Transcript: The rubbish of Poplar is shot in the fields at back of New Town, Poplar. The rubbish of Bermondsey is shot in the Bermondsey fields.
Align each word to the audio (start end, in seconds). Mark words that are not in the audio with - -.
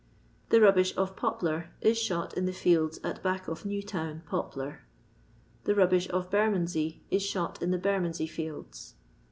The 0.49 0.59
rubbish 0.59 0.97
of 0.97 1.15
Poplar 1.15 1.69
is 1.79 1.95
shot 1.95 2.35
in 2.35 2.47
the 2.47 2.53
fields 2.53 2.99
at 3.03 3.21
back 3.21 3.47
of 3.47 3.65
New 3.67 3.83
Town, 3.83 4.23
Poplar. 4.25 4.81
The 5.65 5.75
rubbish 5.75 6.09
of 6.09 6.31
Bermondsey 6.31 7.03
is 7.11 7.21
shot 7.21 7.61
in 7.61 7.69
the 7.69 7.77
Bermondsey 7.77 8.25
fields. 8.25 8.95